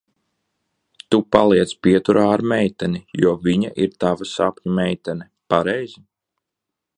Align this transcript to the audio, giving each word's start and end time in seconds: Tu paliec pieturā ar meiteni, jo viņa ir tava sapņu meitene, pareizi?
Tu 1.09 1.17
paliec 1.35 1.73
pieturā 1.87 2.23
ar 2.37 2.43
meiteni, 2.53 3.01
jo 3.25 3.35
viņa 3.45 3.71
ir 3.87 3.93
tava 4.05 4.29
sapņu 4.31 4.75
meitene, 4.81 5.29
pareizi? 5.55 6.05